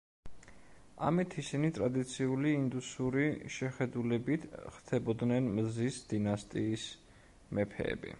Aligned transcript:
ამით 1.09 1.33
ისინი 1.41 1.69
ტრადიციული 1.77 2.53
ინდუსური 2.61 3.25
შეხედულებით 3.57 4.47
ხდებოდნენ 4.77 5.51
მზის 5.59 6.01
დინასტიის 6.15 6.87
მეფეები. 7.59 8.09